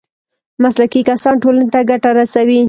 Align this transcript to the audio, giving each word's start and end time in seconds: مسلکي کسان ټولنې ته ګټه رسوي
مسلکي 0.63 1.01
کسان 1.09 1.35
ټولنې 1.43 1.67
ته 1.73 1.79
ګټه 1.89 2.09
رسوي 2.19 2.59